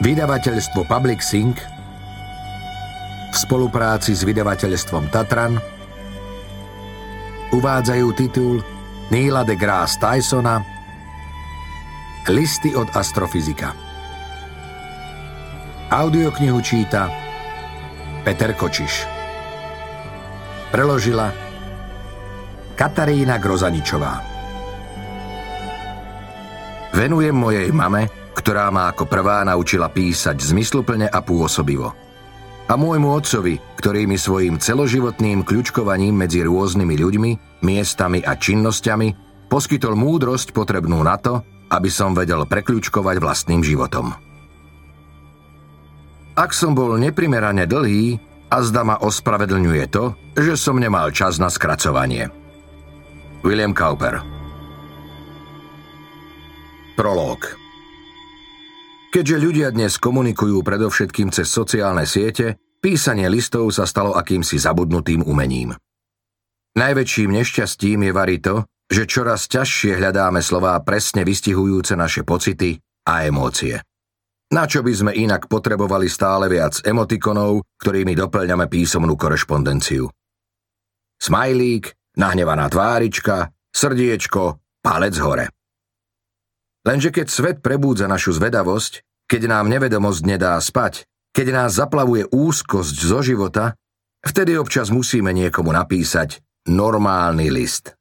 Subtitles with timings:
[0.00, 1.60] Vydavateľstvo Public Sync
[3.30, 5.60] v spolupráci s vydavateľstvom Tatran
[7.52, 8.64] uvádzajú titul
[9.12, 10.64] Neila de Grasse Tysona
[12.32, 13.76] Listy od astrofyzika.
[15.92, 17.12] Audioknihu číta
[18.24, 19.04] Peter Kočiš.
[20.72, 21.28] Preložila
[22.72, 24.14] Katarína Grozaničová.
[26.96, 31.92] Venujem mojej mame, ktorá ma ako prvá naučila písať zmysluplne a pôsobivo.
[32.70, 39.08] A môjmu otcovi, ktorý mi svojim celoživotným kľučkovaním medzi rôznymi ľuďmi, miestami a činnosťami
[39.52, 44.16] poskytol múdrosť potrebnú na to, aby som vedel prekľúčkovať vlastným životom.
[46.38, 51.46] Ak som bol neprimerane dlhý, a zda ma ospravedlňuje to, že som nemal čas na
[51.46, 52.26] skracovanie.
[53.46, 54.20] William Cowper
[56.98, 57.59] Prolog
[59.10, 65.74] Keďže ľudia dnes komunikujú predovšetkým cez sociálne siete, písanie listov sa stalo akýmsi zabudnutým umením.
[66.78, 72.78] Najväčším nešťastím je vari to, že čoraz ťažšie hľadáme slová presne vystihujúce naše pocity
[73.10, 73.82] a emócie.
[74.54, 80.06] Na čo by sme inak potrebovali stále viac emotikonov, ktorými doplňame písomnú korešpondenciu?
[81.18, 85.50] Smajlík, nahnevaná tvárička, srdiečko, palec hore.
[86.80, 92.96] Lenže keď svet prebúdza našu zvedavosť, keď nám nevedomosť nedá spať, keď nás zaplavuje úzkosť
[92.96, 93.78] zo života,
[94.24, 97.94] vtedy občas musíme niekomu napísať normálny list.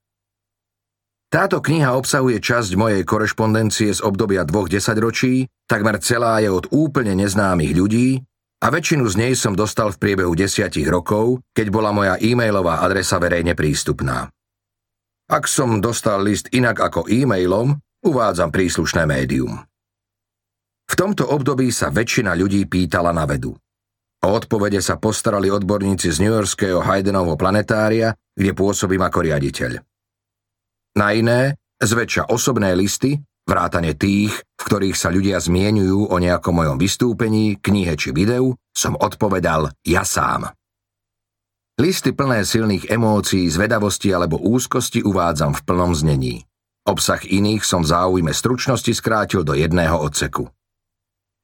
[1.30, 7.14] Táto kniha obsahuje časť mojej korešpondencie z obdobia dvoch desaťročí, takmer celá je od úplne
[7.14, 8.18] neznámych ľudí
[8.66, 13.22] a väčšinu z nej som dostal v priebehu desiatich rokov, keď bola moja e-mailová adresa
[13.22, 14.34] verejne prístupná.
[15.30, 19.60] Ak som dostal list inak ako e-mailom, Uvádzam príslušné médium.
[20.90, 23.54] V tomto období sa väčšina ľudí pýtala na vedu.
[24.20, 29.72] O odpovede sa postarali odborníci z New Yorkského Haydenovho planetária, kde pôsobím ako riaditeľ.
[30.98, 33.16] Na iné, zväčša osobné listy,
[33.48, 38.98] vrátane tých, v ktorých sa ľudia zmienujú o nejakom mojom vystúpení, knihe či videu, som
[38.98, 40.52] odpovedal ja sám.
[41.80, 46.49] Listy plné silných emócií, zvedavosti alebo úzkosti uvádzam v plnom znení.
[46.88, 50.48] Obsah iných som v záujme stručnosti skrátil do jedného odseku.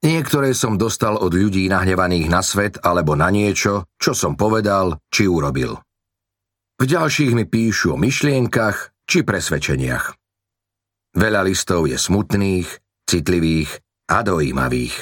[0.05, 5.25] Niektoré som dostal od ľudí nahnevaných na svet alebo na niečo, čo som povedal či
[5.25, 5.81] urobil.
[6.77, 10.13] V ďalších mi píšu o myšlienkach či presvedčeniach.
[11.15, 12.67] Veľa listov je smutných,
[13.07, 13.71] citlivých
[14.11, 14.95] a dojímavých.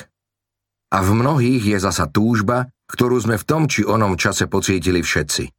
[0.94, 5.50] A v mnohých je zasa túžba, ktorú sme v tom či onom čase pocítili všetci.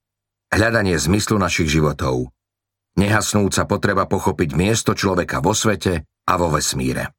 [0.55, 2.31] Hľadanie zmyslu našich životov,
[2.95, 7.11] Nehasnúca potreba pochopiť miesto človeka vo svete a vo vesmíre.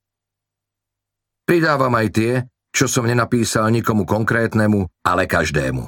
[1.45, 2.33] Pridávam aj tie,
[2.71, 5.87] čo som nenapísal nikomu konkrétnemu, ale každému.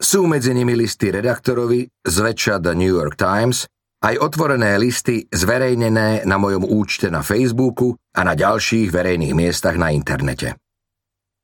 [0.00, 3.68] Sú medzi nimi listy redaktorovi, zväčša The New York Times,
[4.00, 9.92] aj otvorené listy zverejnené na mojom účte na Facebooku a na ďalších verejných miestach na
[9.92, 10.56] internete.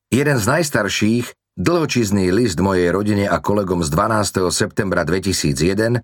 [0.08, 1.26] Jeden z najstarších,
[1.60, 4.48] dlhočizný list mojej rodine a kolegom z 12.
[4.48, 6.00] septembra 2001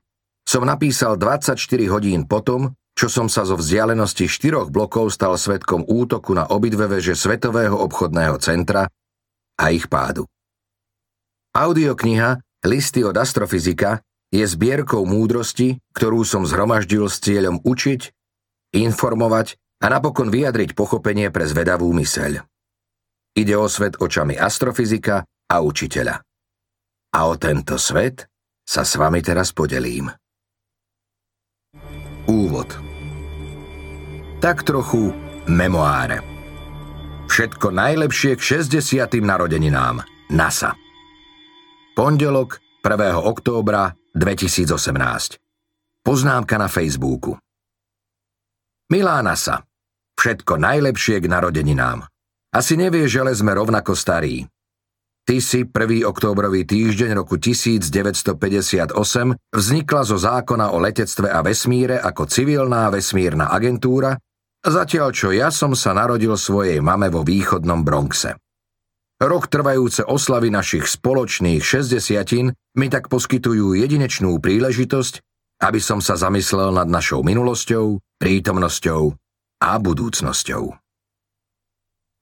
[0.52, 1.56] som napísal 24
[1.88, 7.16] hodín potom, čo som sa zo vzdialenosti štyroch blokov stal svetkom útoku na obidve veže
[7.16, 8.84] Svetového obchodného centra
[9.56, 10.28] a ich pádu.
[11.56, 12.36] Audiokniha
[12.68, 18.12] Listy od astrofyzika je zbierkou múdrosti, ktorú som zhromaždil s cieľom učiť,
[18.76, 22.44] informovať a napokon vyjadriť pochopenie pre zvedavú myseľ.
[23.40, 26.20] Ide o svet očami astrofyzika a učiteľa.
[27.16, 28.28] A o tento svet
[28.68, 30.12] sa s vami teraz podelím.
[32.30, 32.78] Úvod
[34.38, 35.10] Tak trochu
[35.50, 36.22] memoáre.
[37.26, 39.18] Všetko najlepšie k 60.
[39.18, 40.06] narodeninám.
[40.30, 40.78] NASA.
[41.98, 43.18] Pondelok 1.
[43.18, 45.40] októbra 2018.
[46.06, 47.34] Poznámka na Facebooku.
[48.92, 49.64] Milá NASA,
[50.14, 52.04] všetko najlepšie k narodeninám.
[52.52, 54.44] Asi nevieš, že sme rovnako starí.
[55.22, 56.02] Ty si 1.
[56.02, 58.90] októbrový týždeň roku 1958
[59.54, 64.18] vznikla zo zákona o letectve a vesmíre ako civilná vesmírna agentúra,
[64.66, 68.34] zatiaľ čo ja som sa narodil svojej mame vo východnom Bronxe.
[69.22, 75.22] Rok trvajúce oslavy našich spoločných 60 mi tak poskytujú jedinečnú príležitosť,
[75.62, 79.14] aby som sa zamyslel nad našou minulosťou, prítomnosťou
[79.62, 80.81] a budúcnosťou.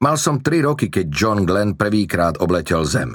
[0.00, 3.12] Mal som 3 roky, keď John Glenn prvýkrát obletel Zem.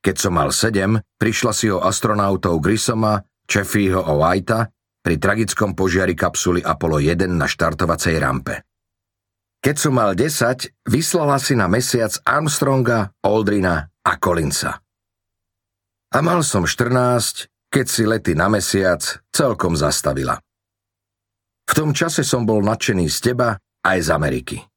[0.00, 4.72] Keď som mal 7, prišla si o astronautov Grissoma, Cheffyho a Whitea
[5.04, 8.64] pri tragickom požiari kapsuly Apollo 1 na štartovacej rampe.
[9.60, 14.80] Keď som mal 10, vyslala si na mesiac Armstronga, Aldrina a Collinsa.
[16.08, 20.40] A mal som 14, keď si lety na mesiac celkom zastavila.
[21.68, 24.71] V tom čase som bol nadšený z teba aj z Ameriky.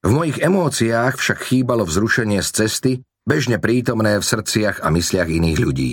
[0.00, 2.92] V mojich emóciách však chýbalo vzrušenie z cesty,
[3.28, 5.92] bežne prítomné v srdciach a mysliach iných ľudí.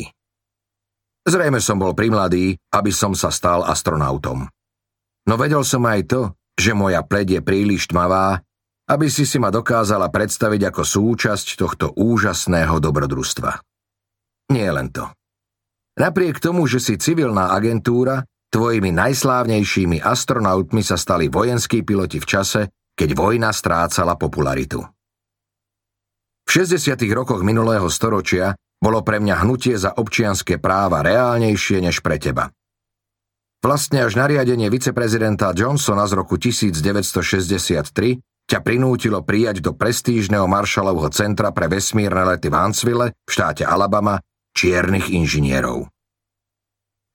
[1.28, 4.48] Zrejme som bol primladý, aby som sa stal astronautom.
[5.28, 6.22] No vedel som aj to,
[6.56, 8.40] že moja pleť je príliš tmavá,
[8.88, 13.52] aby si si ma dokázala predstaviť ako súčasť tohto úžasného dobrodružstva.
[14.56, 15.12] Nie len to.
[16.00, 18.24] Napriek tomu, že si civilná agentúra,
[18.56, 22.62] tvojimi najslávnejšími astronautmi sa stali vojenskí piloti v čase,
[22.98, 24.82] keď vojna strácala popularitu.
[26.48, 26.98] V 60.
[27.14, 32.50] rokoch minulého storočia bolo pre mňa hnutie za občianské práva reálnejšie než pre teba.
[33.62, 41.52] Vlastne až nariadenie viceprezidenta Johnsona z roku 1963 ťa prinútilo prijať do prestížneho Marshallovho centra
[41.52, 44.24] pre vesmírne lety v Huntsville v štáte Alabama
[44.56, 45.92] čiernych inžinierov.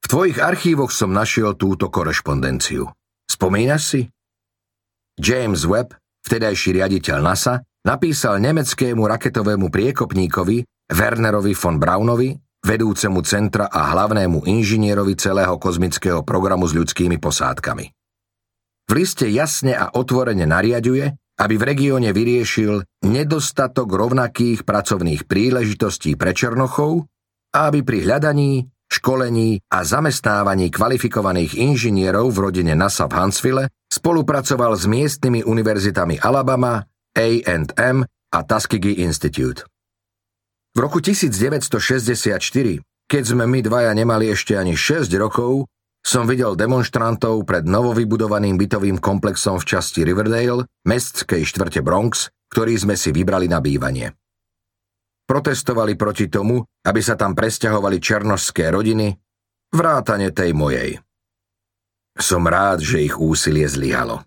[0.03, 2.91] V tvojich archívoch som našiel túto korešpondenciu.
[3.25, 4.01] Spomínaš si?
[5.21, 12.33] James Webb, vtedajší riaditeľ NASA, napísal nemeckému raketovému priekopníkovi Wernerovi von Braunovi,
[12.63, 17.87] vedúcemu centra a hlavnému inžinierovi celého kozmického programu s ľudskými posádkami.
[18.87, 21.11] V liste jasne a otvorene nariaduje,
[21.43, 27.09] aby v regióne vyriešil nedostatok rovnakých pracovných príležitostí pre Černochov
[27.57, 28.69] a aby pri hľadaní,
[29.03, 36.87] školení a zamestnávaní kvalifikovaných inžinierov v rodine NASA v Huntsville spolupracoval s miestnymi univerzitami Alabama,
[37.11, 39.67] A&M a Tuskegee Institute.
[40.71, 42.39] V roku 1964,
[43.11, 45.67] keď sme my dvaja nemali ešte ani 6 rokov,
[45.99, 52.95] som videl demonstrantov pred novovybudovaným bytovým komplexom v časti Riverdale, mestskej štvrte Bronx, ktorý sme
[52.95, 54.15] si vybrali na bývanie.
[55.33, 59.17] Protestovali proti tomu, aby sa tam presťahovali černožské rodiny,
[59.73, 61.01] vrátane tej mojej.
[62.21, 64.21] Som rád, že ich úsilie zlyhalo.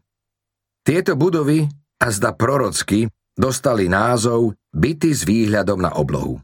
[0.82, 1.70] Tieto budovy,
[2.02, 3.06] a zda prorocky,
[3.38, 6.42] dostali názov Byty s výhľadom na oblohu.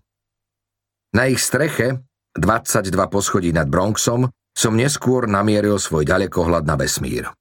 [1.18, 1.98] Na ich streche,
[2.38, 7.34] 22 poschodí nad Bronxom, som neskôr namieril svoj ďalekohľad na vesmír.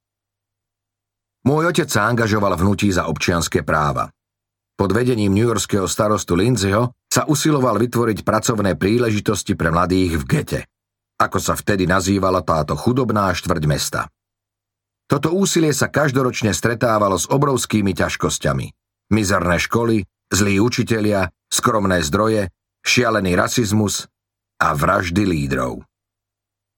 [1.45, 4.09] Môj otec sa angažoval v hnutí za občianské práva.
[4.73, 10.61] Pod vedením newyorského starostu Lindsayho sa usiloval vytvoriť pracovné príležitosti pre mladých v gete,
[11.19, 14.07] ako sa vtedy nazývala táto chudobná štvrť mesta.
[15.11, 18.71] Toto úsilie sa každoročne stretávalo s obrovskými ťažkosťami.
[19.11, 22.47] Mizerné školy, zlí učitelia, skromné zdroje,
[22.87, 24.07] šialený rasizmus
[24.63, 25.83] a vraždy lídrov.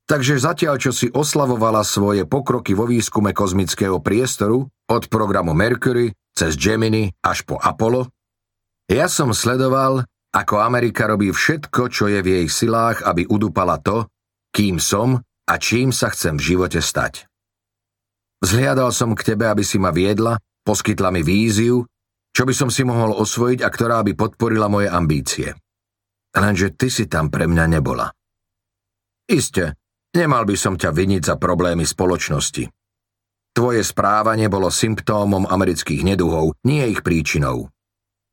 [0.10, 6.58] Takže zatiaľ, čo si oslavovala svoje pokroky vo výskume kozmického priestoru, od programu Mercury cez
[6.58, 8.10] Gemini až po Apollo,
[8.92, 10.04] ja som sledoval,
[10.34, 14.10] ako Amerika robí všetko, čo je v jej silách, aby udupala to,
[14.50, 17.30] kým som a čím sa chcem v živote stať.
[18.42, 20.36] Vzhliadal som k tebe, aby si ma viedla,
[20.66, 21.86] poskytla mi víziu
[22.34, 25.54] čo by som si mohol osvojiť a ktorá by podporila moje ambície.
[26.34, 28.10] Lenže ty si tam pre mňa nebola.
[29.30, 29.78] Isté,
[30.18, 32.66] nemal by som ťa viniť za problémy spoločnosti.
[33.54, 37.70] Tvoje správanie bolo symptómom amerických neduhov, nie ich príčinou.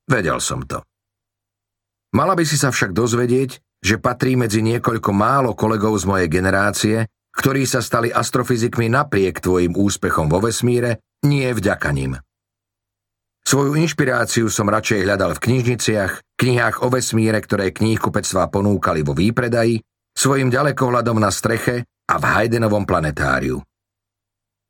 [0.09, 0.81] Vedel som to.
[2.11, 6.97] Mala by si sa však dozvedieť, že patrí medzi niekoľko málo kolegov z mojej generácie,
[7.31, 12.19] ktorí sa stali astrofyzikmi napriek tvojim úspechom vo vesmíre, nie vďaka nim.
[13.41, 19.81] Svoju inšpiráciu som radšej hľadal v knižniciach, knihách o vesmíre, ktoré kníhkupectvá ponúkali vo výpredaji,
[20.13, 23.63] svojim ďalekohľadom na streche a v Haydenovom planetáriu.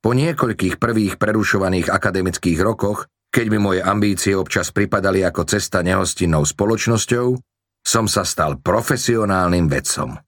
[0.00, 6.42] Po niekoľkých prvých prerušovaných akademických rokoch, keď mi moje ambície občas pripadali ako cesta nehostinnou
[6.42, 7.38] spoločnosťou,
[7.86, 10.18] som sa stal profesionálnym vedcom.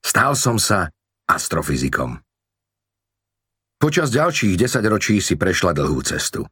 [0.00, 0.88] Stal som sa
[1.28, 2.18] astrofyzikom.
[3.80, 6.44] Počas ďalších desaťročí si prešla dlhú cestu.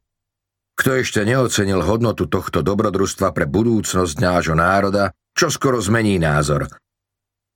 [0.77, 6.71] Kto ešte neocenil hodnotu tohto dobrodružstva pre budúcnosť nášho národa, čo skoro zmení názor.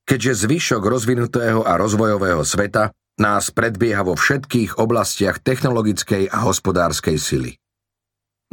[0.04, 7.63] Keďže zvyšok rozvinutého a rozvojového sveta nás predbieha vo všetkých oblastiach technologickej a hospodárskej sily.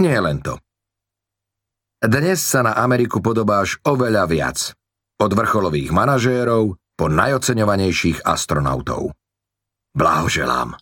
[0.00, 0.56] Nie len to.
[2.00, 4.72] Dnes sa na Ameriku podobáš oveľa viac.
[5.20, 9.12] Od vrcholových manažérov po najoceňovanejších astronautov.
[9.92, 10.80] Blahoželám.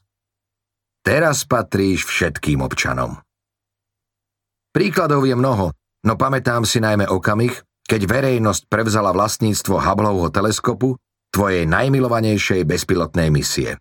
[1.02, 3.18] Teraz patríš všetkým občanom.
[4.70, 5.75] Príkladov je mnoho,
[6.06, 7.58] no pamätám si najmä okamih,
[7.90, 10.94] keď verejnosť prevzala vlastníctvo Hubbleho teleskopu,
[11.34, 13.75] tvojej najmilovanejšej bezpilotnej misie.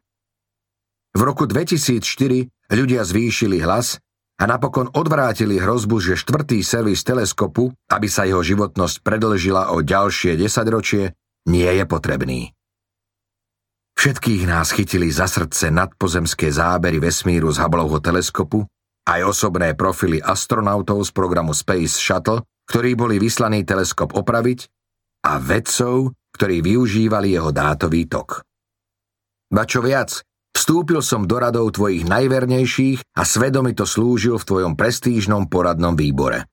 [1.14, 4.02] V roku 2004 ľudia zvýšili hlas
[4.38, 10.38] a napokon odvrátili hrozbu, že štvrtý servis teleskopu, aby sa jeho životnosť predlžila o ďalšie
[10.38, 11.18] desaťročie,
[11.50, 12.54] nie je potrebný.
[13.98, 18.62] Všetkých nás chytili za srdce nadpozemské zábery vesmíru z Hubbleho teleskopu,
[19.10, 24.70] aj osobné profily astronautov z programu Space Shuttle, ktorí boli vyslaný teleskop opraviť,
[25.26, 28.46] a vedcov, ktorí využívali jeho dátový tok.
[29.50, 30.22] Ba čo viac,
[30.58, 36.50] vstúpil som do radov tvojich najvernejších a svedomito slúžil v tvojom prestížnom poradnom výbore.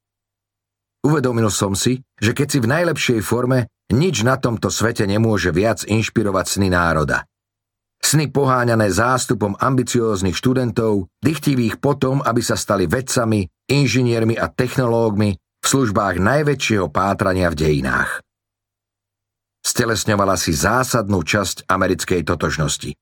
[1.00, 5.80] Uvedomil som si, že keď si v najlepšej forme, nič na tomto svete nemôže viac
[5.88, 7.24] inšpirovať sny národa–
[8.04, 15.66] Sny poháňané zástupom ambicióznych študentov, dychtivých potom, aby sa stali vedcami, inžiniermi a technológmi v
[15.66, 18.20] službách najväčšieho pátrania v dejinách.
[19.64, 22.92] Stelesňovala si zásadnú časť americkej totožnosti.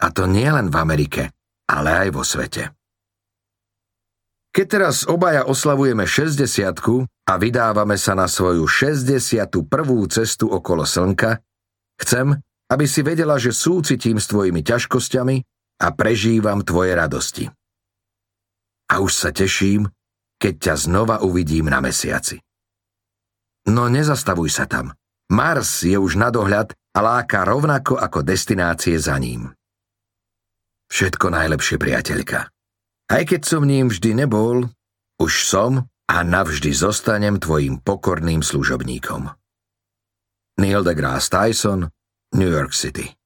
[0.00, 1.22] A to nie len v Amerike,
[1.68, 2.72] ale aj vo svete.
[4.50, 6.42] Keď teraz obaja oslavujeme 60
[7.06, 9.46] a vydávame sa na svoju 61.
[10.10, 11.38] cestu okolo Slnka,
[12.02, 12.34] chcem,
[12.66, 15.36] aby si vedela, že súcitím s tvojimi ťažkosťami
[15.80, 17.46] a prežívam tvoje radosti.
[18.90, 19.86] A už sa teším,
[20.42, 22.42] keď ťa znova uvidím na mesiaci.
[23.70, 24.90] No nezastavuj sa tam.
[25.30, 29.54] Mars je už na dohľad a láka rovnako ako destinácie za ním.
[30.90, 32.50] Všetko najlepšie, priateľka.
[33.10, 34.66] Aj keď som ním vždy nebol,
[35.22, 39.30] už som a navždy zostanem tvojim pokorným služobníkom.
[40.58, 41.86] Neil deGrasse Tyson,
[42.34, 43.19] New York City.